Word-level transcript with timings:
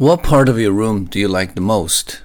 What 0.00 0.22
part 0.22 0.48
of 0.48 0.58
your 0.58 0.72
room 0.72 1.04
do 1.04 1.18
you 1.18 1.28
like 1.28 1.54
the 1.54 1.60
most? 1.60 2.22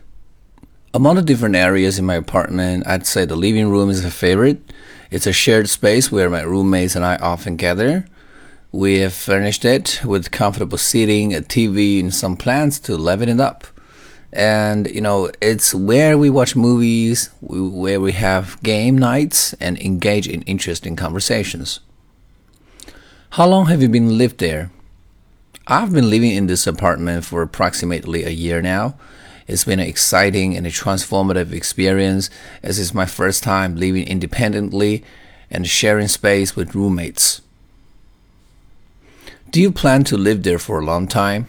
Among 0.94 1.18
the 1.18 1.22
different 1.22 1.58
areas 1.58 2.00
in 2.00 2.06
my 2.06 2.16
apartment, 2.16 2.88
I'd 2.88 3.06
say 3.06 3.26
the 3.26 3.36
living 3.36 3.70
room 3.70 3.90
is 3.90 4.06
a 4.06 4.10
favorite. 4.10 4.72
It's 5.12 5.28
a 5.28 5.34
shared 5.34 5.68
space 5.68 6.10
where 6.10 6.30
my 6.30 6.44
roommates 6.44 6.96
and 6.96 7.04
I 7.04 7.18
often 7.18 7.58
gather. 7.58 8.06
We 8.72 9.00
have 9.00 9.14
furnished 9.14 9.66
it 9.66 10.00
with 10.06 10.32
comfortable 10.32 10.78
seating, 10.78 11.36
a 11.36 11.42
TV, 11.42 12.00
and 12.00 12.14
some 12.14 12.38
plants 12.38 12.80
to 12.80 12.96
liven 12.96 13.28
it 13.28 13.42
up. 13.42 13.68
And, 14.32 14.88
you 14.88 15.02
know, 15.02 15.30
it's 15.42 15.76
where 15.76 16.18
we 16.18 16.30
watch 16.30 16.56
movies, 16.56 17.30
where 17.42 18.00
we 18.00 18.14
have 18.14 18.58
game 18.64 18.98
nights, 18.98 19.52
and 19.60 19.78
engage 19.80 20.30
in 20.30 20.44
interesting 20.44 20.96
conversations. 20.96 21.82
How 23.32 23.46
long 23.46 23.66
have 23.66 23.82
you 23.82 23.90
been 23.90 24.18
lived 24.18 24.38
there? 24.38 24.72
I've 25.68 25.92
been 25.92 26.12
living 26.12 26.32
in 26.32 26.46
this 26.46 26.68
apartment 26.68 27.26
for 27.26 27.42
approximately 27.42 28.24
a 28.24 28.30
year 28.30 28.62
now. 28.62 28.96
It's 29.48 29.64
been 29.64 29.80
an 29.80 29.88
exciting 29.88 30.56
and 30.56 30.68
a 30.68 30.70
transformative 30.70 31.52
experience 31.52 32.30
as 32.62 32.78
it's 32.78 32.94
my 32.94 33.08
first 33.08 33.42
time 33.42 33.76
living 33.76 34.08
independently 34.08 35.04
and 35.50 35.68
sharing 35.68 36.08
space 36.08 36.56
with 36.56 36.76
roommates. 36.76 37.42
Do 39.50 39.60
you 39.60 39.72
plan 39.72 40.04
to 40.06 40.18
live 40.18 40.44
there 40.44 40.60
for 40.60 40.80
a 40.80 40.86
long 40.86 41.08
time? 41.08 41.48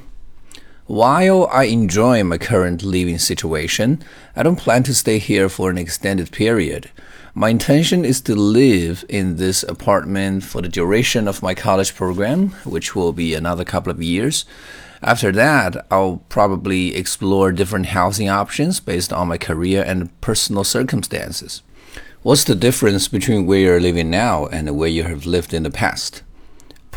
While 0.86 1.48
I 1.50 1.64
enjoy 1.64 2.22
my 2.22 2.38
current 2.38 2.84
living 2.84 3.18
situation, 3.18 4.04
I 4.36 4.44
don't 4.44 4.54
plan 4.54 4.84
to 4.84 4.94
stay 4.94 5.18
here 5.18 5.48
for 5.48 5.68
an 5.68 5.78
extended 5.78 6.30
period. 6.30 6.92
My 7.34 7.48
intention 7.48 8.04
is 8.04 8.20
to 8.20 8.36
live 8.36 9.04
in 9.08 9.34
this 9.34 9.64
apartment 9.64 10.44
for 10.44 10.62
the 10.62 10.68
duration 10.68 11.26
of 11.26 11.42
my 11.42 11.54
college 11.54 11.96
program, 11.96 12.50
which 12.64 12.94
will 12.94 13.12
be 13.12 13.34
another 13.34 13.64
couple 13.64 13.90
of 13.90 14.00
years. 14.00 14.44
After 15.02 15.32
that, 15.32 15.84
I'll 15.90 16.22
probably 16.28 16.94
explore 16.94 17.50
different 17.50 17.86
housing 17.86 18.28
options 18.28 18.78
based 18.78 19.12
on 19.12 19.26
my 19.26 19.38
career 19.38 19.82
and 19.84 20.18
personal 20.20 20.62
circumstances. 20.62 21.62
What's 22.22 22.44
the 22.44 22.54
difference 22.54 23.08
between 23.08 23.44
where 23.44 23.58
you're 23.58 23.80
living 23.80 24.08
now 24.08 24.46
and 24.46 24.78
where 24.78 24.88
you 24.88 25.02
have 25.02 25.26
lived 25.26 25.52
in 25.52 25.64
the 25.64 25.70
past? 25.70 26.22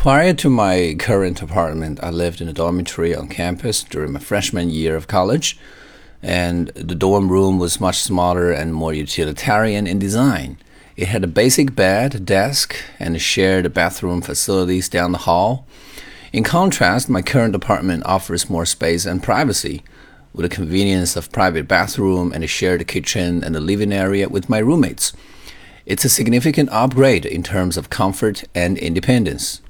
Prior 0.00 0.32
to 0.32 0.48
my 0.48 0.96
current 0.98 1.42
apartment, 1.42 2.02
I 2.02 2.08
lived 2.08 2.40
in 2.40 2.48
a 2.48 2.54
dormitory 2.54 3.14
on 3.14 3.28
campus 3.28 3.82
during 3.82 4.12
my 4.12 4.18
freshman 4.18 4.70
year 4.70 4.96
of 4.96 5.08
college 5.08 5.58
and 6.22 6.68
the 6.68 6.94
dorm 6.94 7.28
room 7.30 7.58
was 7.58 7.82
much 7.82 7.98
smaller 7.98 8.50
and 8.50 8.72
more 8.72 8.94
utilitarian 8.94 9.86
in 9.86 9.98
design. 9.98 10.56
It 10.96 11.08
had 11.08 11.22
a 11.22 11.26
basic 11.26 11.76
bed, 11.76 12.24
desk, 12.24 12.74
and 12.98 13.20
shared 13.20 13.74
bathroom 13.74 14.22
facilities 14.22 14.88
down 14.88 15.12
the 15.12 15.26
hall. 15.28 15.66
In 16.32 16.44
contrast, 16.44 17.10
my 17.10 17.20
current 17.20 17.54
apartment 17.54 18.06
offers 18.06 18.48
more 18.48 18.64
space 18.64 19.04
and 19.04 19.22
privacy, 19.22 19.84
with 20.32 20.48
the 20.48 20.56
convenience 20.56 21.14
of 21.14 21.30
private 21.30 21.68
bathroom 21.68 22.32
and 22.32 22.42
a 22.42 22.46
shared 22.46 22.88
kitchen 22.88 23.44
and 23.44 23.54
a 23.54 23.60
living 23.60 23.92
area 23.92 24.30
with 24.30 24.48
my 24.48 24.60
roommates. 24.60 25.12
It's 25.84 26.06
a 26.06 26.08
significant 26.08 26.70
upgrade 26.70 27.26
in 27.26 27.42
terms 27.42 27.76
of 27.76 27.90
comfort 27.90 28.44
and 28.54 28.78
independence. 28.78 29.60